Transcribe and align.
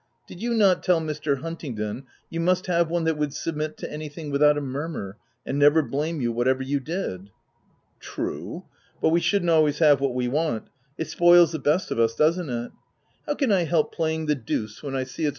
Did 0.25 0.41
you 0.41 0.55
not 0.55 0.81
tell 0.81 0.99
Mr. 0.99 1.41
Huntingdon 1.43 2.07
you 2.27 2.39
must 2.39 2.65
have 2.65 2.89
one 2.89 3.03
that 3.03 3.19
would 3.19 3.31
submit 3.35 3.77
to 3.77 3.91
anything 3.93 4.31
with 4.31 4.41
out 4.41 4.57
a 4.57 4.61
murmur, 4.61 5.17
and 5.45 5.59
never 5.59 5.83
blame 5.83 6.19
you, 6.19 6.31
whatever 6.31 6.63
you 6.63 6.79
did 6.79 7.29
?""a 7.97 7.99
True, 7.99 8.63
but 8.99 9.09
we 9.09 9.19
shouldn't 9.19 9.51
always 9.51 9.77
have 9.77 10.01
what 10.01 10.15
we 10.15 10.27
want: 10.27 10.71
it 10.97 11.07
spoils 11.07 11.51
the 11.51 11.59
best 11.59 11.91
of 11.91 11.99
us, 11.99 12.15
doesn't 12.15 12.49
it? 12.49 12.71
How 13.27 13.35
can 13.35 13.51
I 13.51 13.65
help 13.65 13.93
playing 13.93 14.25
the 14.25 14.33
deuce 14.33 14.81
when 14.81 14.95
I 14.95 15.03
see 15.03 15.03
OF 15.03 15.05
WILDFELL 15.05 15.25
HALL. 15.25 15.29